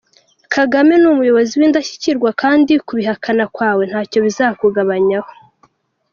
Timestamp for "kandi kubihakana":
2.41-3.43